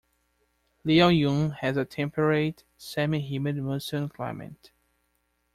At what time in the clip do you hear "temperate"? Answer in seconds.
1.85-2.63